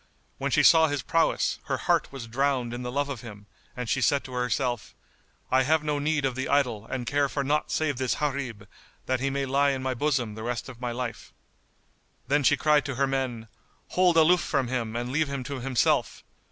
When 0.39 0.49
she 0.49 0.63
saw 0.63 0.87
his 0.87 1.03
prowess, 1.03 1.59
her 1.65 1.77
heart 1.77 2.11
was 2.11 2.25
drowned 2.25 2.73
in 2.73 2.81
the 2.81 2.91
love 2.91 3.07
of 3.07 3.21
him 3.21 3.45
and 3.77 3.87
she 3.87 4.01
said 4.01 4.23
to 4.23 4.31
herself, 4.33 4.95
"I 5.51 5.61
have 5.61 5.83
no 5.83 5.99
need 5.99 6.25
of 6.25 6.33
the 6.33 6.49
idol 6.49 6.87
and 6.87 7.05
care 7.05 7.29
for 7.29 7.43
naught 7.43 7.71
save 7.71 7.97
this 7.97 8.15
Gharib, 8.15 8.67
that 9.05 9.19
he 9.19 9.29
may 9.29 9.45
lie 9.45 9.69
in 9.69 9.83
my 9.83 9.93
bosom 9.93 10.33
the 10.33 10.41
rest 10.41 10.67
of 10.69 10.81
my 10.81 10.91
life." 10.91 11.33
Then 12.27 12.41
she 12.41 12.57
cried 12.57 12.83
to 12.85 12.95
her 12.95 13.05
men, 13.05 13.47
"Hold 13.89 14.17
aloof 14.17 14.41
from 14.41 14.69
him 14.69 14.95
and 14.95 15.11
leave 15.11 15.27
him 15.27 15.43
to 15.43 15.59
himself!" 15.59 16.23